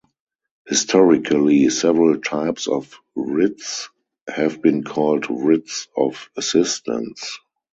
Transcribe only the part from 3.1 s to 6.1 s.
writs have been called "writs